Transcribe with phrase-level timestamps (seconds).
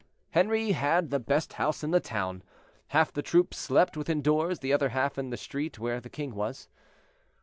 [0.31, 2.41] Henri had the best house in the town,
[2.87, 6.33] half the troop slept within doors, the other half in the street where the king
[6.33, 6.67] was.